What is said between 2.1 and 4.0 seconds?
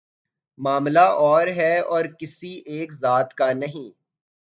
کسی ایک ذات کا نہیں۔